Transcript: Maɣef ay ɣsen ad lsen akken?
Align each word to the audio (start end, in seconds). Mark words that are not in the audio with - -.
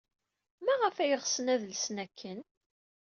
Maɣef 0.65 0.95
ay 1.03 1.13
ɣsen 1.21 1.51
ad 1.53 1.61
lsen 1.71 1.97
akken? 2.05 2.39